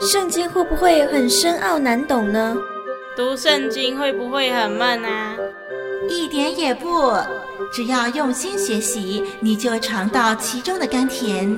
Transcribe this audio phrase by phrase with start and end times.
[0.00, 2.56] 圣经会不会很深奥难懂呢？
[3.16, 5.36] 读圣经会不会很闷啊？
[6.08, 7.12] 一点也不，
[7.72, 11.56] 只要用心学习，你就尝到其中的甘甜。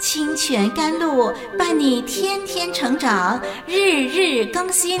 [0.00, 5.00] 清泉甘露伴你天天成长，日日更新。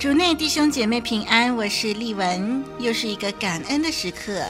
[0.00, 4.42] 主内弟兄姐妹平安，我是丽文，又是一个感恩的时刻。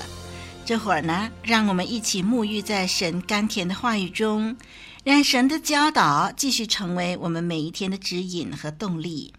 [0.65, 4.56] 这会儿呢，让我们一起沐浴在神甘甜的话语中，
[5.03, 9.34] 让神的教导继续成为我们每一天的指引和动力。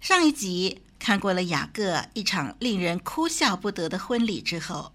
[0.00, 4.92] 上一集看过了雅各一场令人哭笑不得的婚礼之后，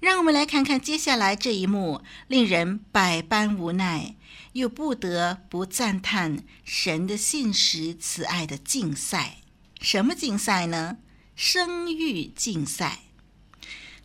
[0.00, 4.14] 让我们来看看接下来这一幕令人百般无奈，
[4.54, 9.38] 又不得不赞叹神的信实慈爱的竞赛。
[9.80, 10.96] 什么竞赛呢？
[11.36, 13.00] 生育竞赛。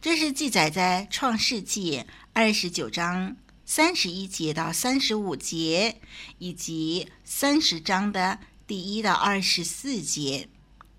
[0.02, 2.00] 这是记载在《创世纪》
[2.34, 6.02] 二十九章三十一节到三十五节，
[6.40, 10.50] 以及三十章的第一到二十四节。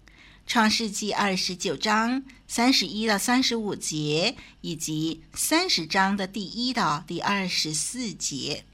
[0.46, 8.64] 《创世纪》二十九章三十一到三十五节，以及三十章的第一到第二十四节。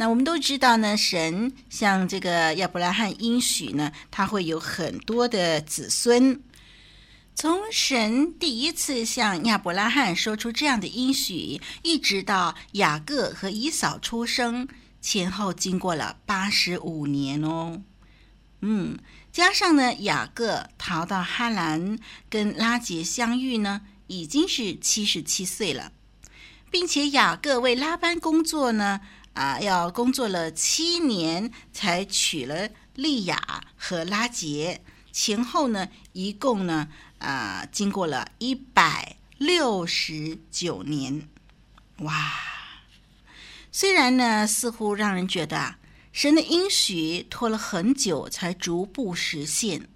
[0.00, 6.40] 那我们都知道呢，神向这个亚伯拉罕应许呢，他会有很多的子孙。
[7.34, 14.68] 从神第一次向亚伯拉罕说出这样的应许，一直到雅各和以扫出生，
[15.00, 17.82] 前后经过了八十五年哦。
[18.60, 18.96] 嗯，
[19.32, 21.98] 加上呢，雅各逃到哈兰
[22.30, 25.90] 跟拉杰相遇呢，已经是七十七岁了，
[26.70, 29.00] 并且雅各为拉班工作呢。
[29.38, 34.82] 啊，要工作了七年才娶了丽雅和拉杰，
[35.12, 36.88] 前后呢，一共呢，
[37.18, 41.28] 啊，经过了一百六十九年，
[41.98, 42.32] 哇！
[43.70, 45.76] 虽然呢，似乎让人觉得
[46.10, 49.88] 神的应许拖了很久才逐步实现。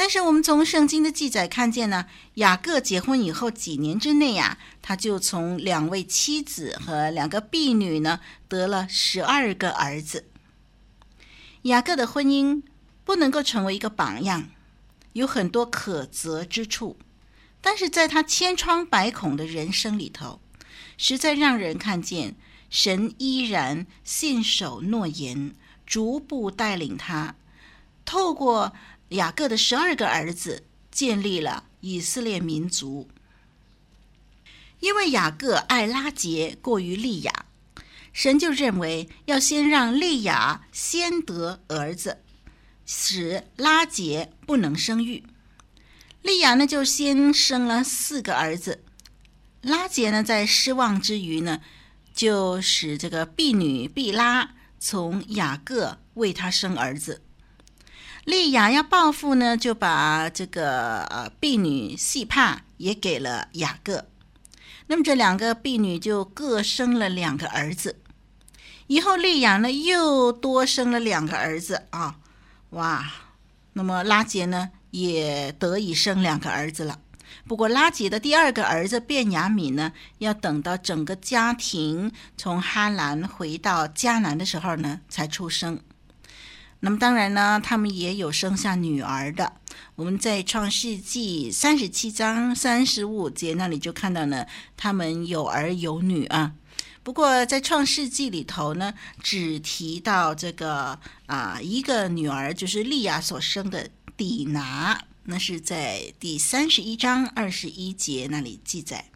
[0.00, 10.26] 但是我们从圣经的记载看见呢，雅各结婚以后几年之内呀，他就从两位妻子和两个婢女呢，得了十二个儿子。
[11.62, 12.62] 雅各的婚姻
[13.04, 14.50] 不能够成为一个榜样，
[15.14, 16.96] 有很多可责之处，
[17.60, 20.40] 但是在他千疮百孔的人生里头，
[20.96, 22.36] 实在让人看见
[22.70, 27.34] 神依然信守诺言，逐步带领他，
[28.04, 28.72] 透过。
[29.10, 33.08] 雅各的十二个儿子建立了以色列民族。
[34.80, 37.46] 因为雅各爱拉结过于利亚，
[38.12, 42.18] 神就认为要先让利亚先得儿子，
[42.86, 45.24] 使拉结不能生育。
[46.22, 48.84] 利亚呢就先生了四个儿子，
[49.62, 51.60] 拉结呢在失望之余呢，
[52.14, 57.22] 就使这个婢女毕拉从雅各为他生儿子。
[58.28, 64.04] 丽雅要报复呢，就把这个呃婢女细帕也给了雅各。
[64.88, 67.96] 那么这两个婢女就各生了两个儿子。
[68.86, 72.16] 以后丽雅呢又多生了两个儿子啊，
[72.70, 73.10] 哇！
[73.72, 76.98] 那么拉杰呢也得以生两个儿子了。
[77.46, 85.80] 不过拉杰的第二个儿子便雅敏呢，要等到整个家庭从哈兰回到迦南的时候呢才出生。
[86.80, 89.54] 那么当然呢，他们也有生下女儿的。
[89.96, 94.46] 我们在创世纪三十七章三十五节那里就看到呢，
[94.76, 96.52] 他们有儿有女啊。
[97.02, 105.04] 不过在创世纪里头呢，只提到这个啊一个女儿，就是利亚所生的底拿。
[105.24, 109.06] 那是在第三十一章二十一节那里记载。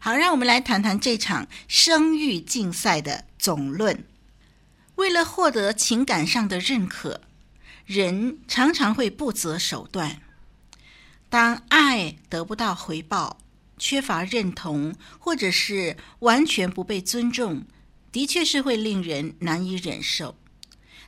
[0.00, 4.04] 好，让我们来谈谈这场生育竞赛的总论。
[5.02, 7.22] 为了获得情感上的认可，
[7.84, 10.22] 人常常会不择手段。
[11.28, 13.40] 当爱得不到回报，
[13.76, 17.64] 缺乏认同，或者是完全不被尊重，
[18.12, 20.36] 的确是会令人难以忍受。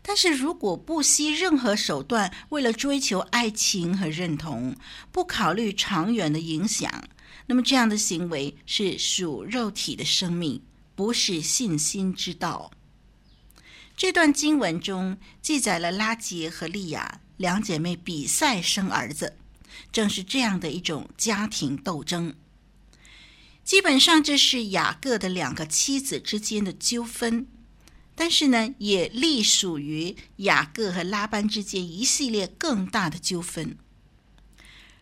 [0.03, 4.75] 但是如果不惜任何手段，为了追求爱情和认同，
[5.13, 6.91] 不考虑长远的影响，
[7.47, 10.61] 那么这样的行为是属肉体的生命，
[10.97, 12.73] 不是信心之道。
[13.97, 19.37] 这段经文中记载了拉结和利亚两姐妹比赛生儿子，
[19.93, 22.35] 正是这样的一种家庭斗争。
[23.65, 27.47] 基本上这是雅各的两个妻子之间的纠纷。
[28.17, 33.77] 但是呢，也隶属于雅各和拉班之间一系列更大的纠纷。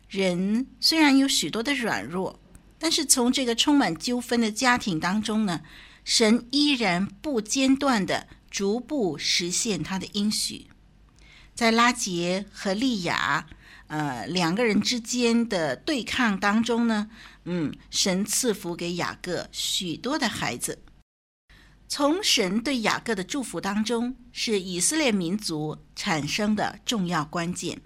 [0.09, 2.41] 人虽然有许多的软弱，
[2.79, 5.61] 但是从这个充满纠纷的家庭当中呢，
[6.05, 10.67] 神依然不间断地逐步实现他的应许。
[11.55, 13.47] 在拉杰和利亚
[13.87, 17.11] 呃两个人之间的对抗当中呢，
[17.47, 20.83] 嗯，神赐福给雅各许多的孩子。
[21.89, 27.81] 从神对雅各的祝福当中，是以色列民族产生的重要关键。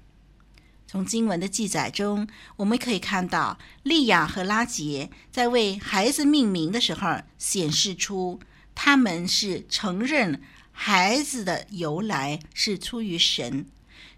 [0.87, 8.39] 从经文的记载中，我们可以看到利亚和拉杰在为孩子命名的时候，显示出
[8.77, 10.41] 他们是承认
[10.79, 13.67] 孩子的由来是出于神，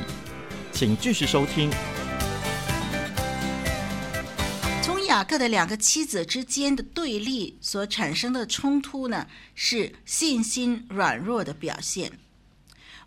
[0.71, 1.69] 请继续收听。
[4.81, 12.11] 从雅各的两个妻子之间的对立所产生的冲突呢，是信心软弱的表现。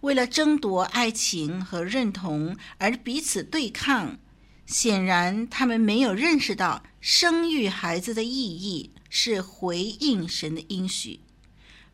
[0.00, 4.18] 为了争夺爱情和认同而彼此对抗，
[4.66, 11.20] 显然他们没有认识到生育孩子的意义是回应神的应许，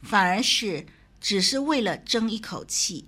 [0.02, 0.86] 反而是
[1.20, 3.06] 只是为了争一口气。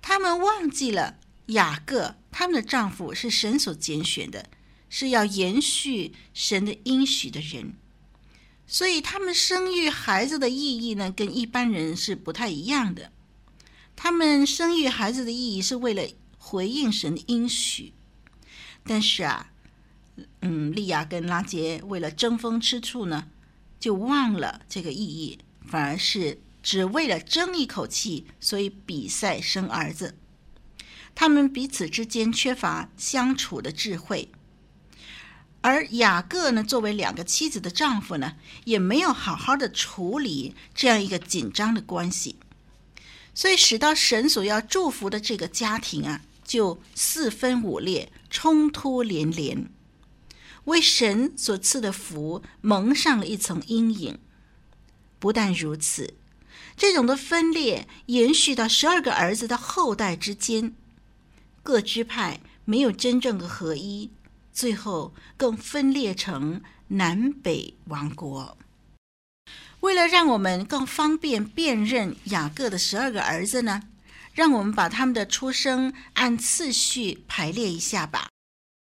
[0.00, 1.18] 他们忘记了。
[1.48, 4.50] 雅各，他们的丈夫是神所拣选的，
[4.90, 7.72] 是要延续神的应许的人，
[8.66, 13.10] 所以他们生育孩子的意义呢，跟一般人是不太一样的。
[14.00, 16.04] 他们生育孩子的意义是为了
[16.38, 17.92] 回应神的应许，
[18.84, 19.50] 但是啊，
[20.40, 23.26] 嗯，利亚跟拉杰为了争风吃醋呢，
[23.80, 30.16] 就忘了这个意义，反而是只为了争一口气，所以比赛生儿子。
[31.16, 34.30] 他们彼此之间缺乏相处的智慧，
[35.60, 42.36] 而雅各呢，作为两个妻子的丈夫呢，也没有好好的处理这样一个紧张的关系，
[43.38, 49.70] 所以使到神所要祝福的这个家庭啊，就四分五裂，冲突连连，
[50.64, 54.18] 为神所赐的福蒙上了一层阴影。
[55.20, 56.14] 不但如此，
[56.76, 60.74] 这种的分裂延续到十二个儿子的后代之间。
[61.62, 64.10] 各支派没有真正的合一，
[64.52, 68.58] 最后更分裂成南北王国。
[69.80, 73.82] 为了让我们更方便辨认雅各的十二个儿子呢，
[74.32, 78.28] 让我们把他们的出生按次序排列一下吧。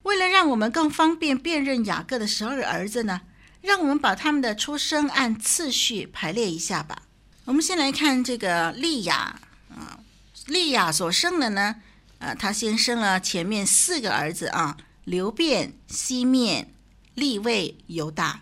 [0.04, 3.22] 为了让我们更方便辨认雅各的十二个儿子呢，
[3.60, 7.02] 让我们把他们的出生按次序排列一下吧。
[7.44, 9.40] 我们先来看这个利亚
[9.74, 9.98] 啊，
[10.46, 11.76] 利亚所生的呢。
[12.18, 16.72] 呃，他先生了前面四个儿子啊，流便、西面、
[17.14, 18.40] 利未、犹大。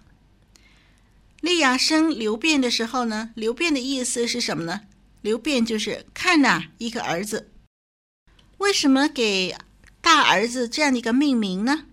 [1.45, 4.81] 利亚生流便的时候呢，流便的意思是什么呢？
[5.21, 7.51] 流便就是看呐，一个儿子。
[8.57, 9.55] 为什么给
[10.01, 11.85] 大儿子这样的一个命名呢？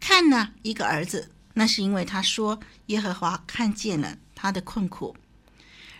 [0.00, 5.14] 看呐，一个儿子，那是因为他说耶和华看见了他的困苦，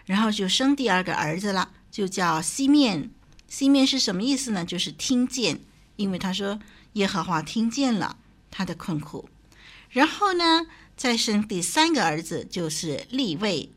[0.05, 3.09] 然后就生第二个儿子了，就叫西面。
[3.47, 4.65] 西面是什么意思呢？
[4.65, 5.61] 就是听见，
[5.95, 6.59] 因为他说
[6.95, 8.17] 耶和华听见了
[8.51, 9.29] 他的困苦。
[9.91, 10.67] 然后呢，
[11.00, 13.71] 再生第三个儿子就是利未，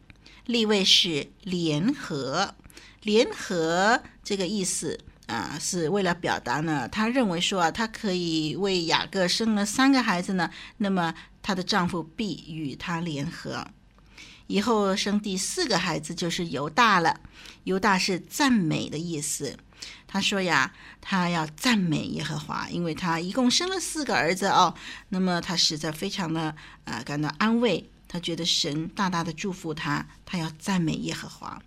[0.46, 2.54] 利未是联合，
[3.02, 5.00] 联合这个意思。
[5.28, 13.70] 啊，是为了表达呢，她认为说啊，她可以为雅各生了三个孩子呢，那么她的丈夫必与她联合，
[14.48, 17.22] 以后生第四个孩子就是犹大了。
[17.64, 19.58] 犹大是赞美的意思，
[20.08, 20.72] 他说呀，
[21.02, 24.74] 他要赞美耶和华，因为他一共生了四个儿子哦，
[25.10, 31.62] 那么他实在非常的啊、感到安慰，他觉得神大大的祝福他，他要赞美耶和华。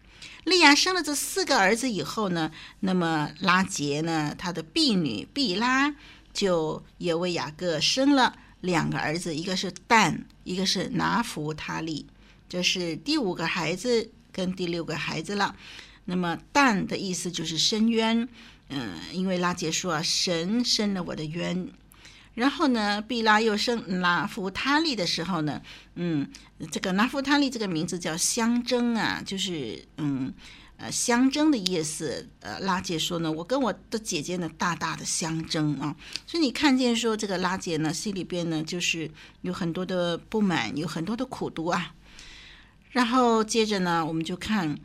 [0.44, 5.92] 利亚生了这四个儿子以后呢，那么拉结呢，他的婢女毕拉
[6.32, 12.06] 就也为雅各生了两个儿子，一个是但，一个是拿弗他利，
[12.48, 15.56] 这是第五个孩子跟第六个孩子了。
[16.06, 18.28] 那么但的意思就是伸冤，
[18.70, 21.68] 嗯，因为拉杰说啊，神伸了我的冤。
[22.34, 25.62] 然后呢，毕拉又生拿夫他利的时候呢，
[25.94, 26.28] 嗯，
[26.70, 30.34] 这个拿夫他利这个名字叫相争啊，就是嗯，
[30.76, 32.28] 呃，相争的意思。
[32.40, 35.96] 呃，拉杰说呢，我跟我的姐姐呢，大大的相争啊。
[36.26, 39.10] 所以你看见说这个拉杰呢，心里边呢，就是
[39.40, 41.94] 有很多的不满，有很多的苦毒啊。
[42.90, 44.78] 然后接着呢，我们就看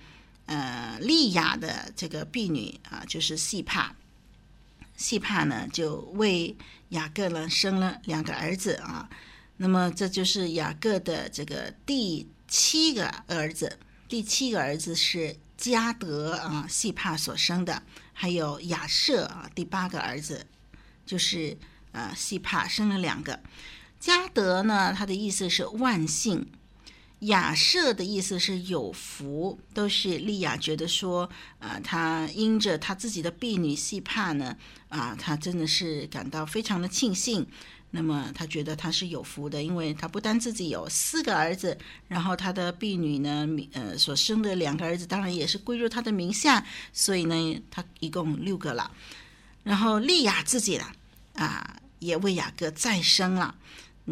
[0.51, 3.96] 呃，利亚的这个婢女啊，就是细帕。
[4.98, 6.58] 细帕呢，就为
[6.89, 9.10] 雅各呢生了两个儿子啊，
[9.55, 13.79] 那么这就是雅各的这个第七个儿子，
[14.10, 17.81] 第七个儿子是迦得啊，细帕所生的，
[18.12, 20.46] 还有亚设啊，第八个儿子
[21.05, 21.58] 就是
[21.93, 23.39] 啊，细帕生了两个，
[24.01, 26.51] 迦得呢，他的意思是万幸。
[27.21, 31.23] 雅舍的意思是有福，都是利亚觉得说，
[31.59, 34.55] 啊、呃，他因着他自己的婢女细帕呢，
[34.89, 37.47] 啊，他真的是感到非常的庆幸。
[37.93, 48.89] 那么他觉得他是有福的，因为他不但自己有四个儿子，然后他的婢女呢，呃，所生的两个儿子当然也是归入他的名下，所以呢，他一共六个了。
[49.63, 50.85] 然后利亚自己呢，
[51.35, 53.53] 啊，也为雅各再生了。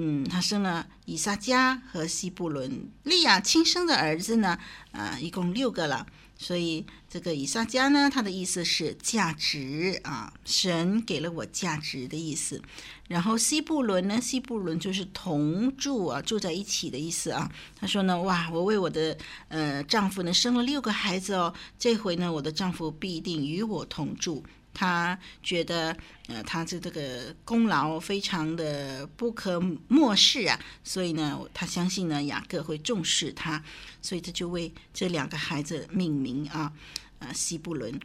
[0.01, 4.57] 嗯，他生了以撒加和西布伦，利亚亲生的儿子呢，
[4.93, 6.07] 啊，一共六个了。
[6.37, 12.61] 所以这个以撒加呢，他的意思是价值啊，神给了我价值的意思。
[13.09, 17.51] 然后西布伦呢，西布伦就是同住啊，住在一起的意思啊。
[17.77, 19.17] 他说呢，哇，我为我的
[19.49, 24.41] 呃丈夫呢生了六个孩子哦，这回呢，我的丈夫必定与我同住。
[24.79, 25.93] 他觉得，
[26.29, 29.59] 呃，他这这个功劳非常的不可
[29.89, 33.61] 漠视啊，所以呢，他相信呢，雅各会重视他，
[34.01, 36.71] 所以他就为这两个孩子命名啊，
[37.19, 37.99] 呃，西布伦。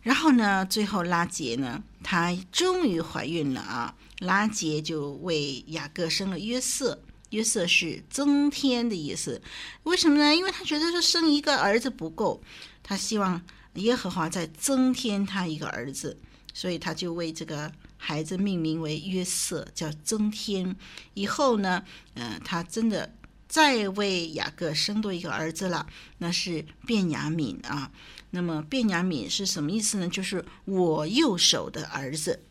[0.00, 7.02] 然后呢，最后拉结呢，她终于怀孕了啊，拉结就为雅各生了约瑟，
[7.32, 9.42] 约瑟是增添的意思。
[9.82, 10.34] 为什么呢？
[10.34, 12.40] 因为他觉得说生一个儿子不够，
[12.82, 13.42] 他希望。
[13.74, 16.18] 耶和华再增添他一个儿子，
[16.52, 20.76] 所以他就为这个孩子命名为约瑟，叫增添。
[21.14, 23.14] 以后呢，呃，他真的
[23.48, 25.86] 再为雅各生多一个儿子了，
[26.18, 27.90] 那是便雅悯啊。
[28.30, 30.08] 那么便雅悯是什么意思呢？
[30.08, 32.42] 就是我右手的儿子。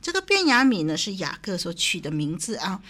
[0.00, 2.82] 这个便雅悯呢，是雅各所取的名字啊。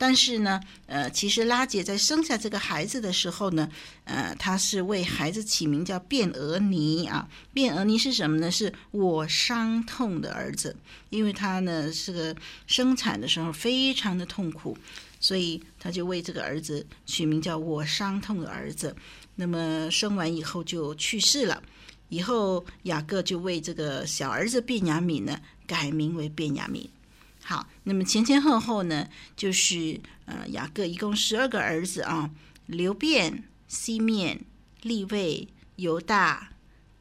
[0.00, 3.68] 但是呢，呃，其实拉姐在生下这个孩子的时候呢，
[4.04, 7.28] 呃，他是为孩子起名叫便额尼啊。
[7.52, 8.50] 便额尼是什么呢？
[8.50, 10.74] 是我伤痛的儿子，
[11.10, 12.34] 因为他呢是个
[12.66, 14.74] 生产的时候非常的痛苦，
[15.20, 18.96] 所以他就为这个儿子取名叫我伤痛的儿子。
[19.36, 21.62] 那么生完以后就去世了，
[22.08, 26.88] 以后雅各就为这个小儿子便雅悯呢改名为便雅悯。
[27.50, 32.30] 好，那么前前后后呢，就是呃雅各一共十二个儿子啊，
[32.66, 34.44] 流便、西面、
[34.82, 36.52] 利未、犹大、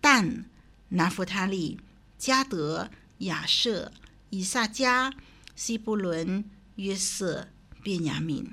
[0.02, 0.46] 但、
[0.88, 1.80] 拿弗他利、
[2.18, 2.90] 加得、
[3.20, 3.92] 亚设、
[4.32, 5.14] 以萨迦、
[5.56, 6.44] 西布伦、
[6.78, 7.50] 约瑟、
[7.84, 8.50] 便雅敏。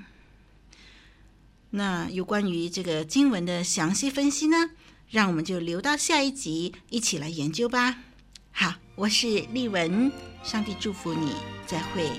[1.71, 4.69] 那有关于这个经文的详细分析呢，
[5.09, 8.03] 让我们就留到下一集一起来研究吧。
[8.51, 10.26] 好，我是丽文。
[10.43, 12.09] 上帝祝福你，再会。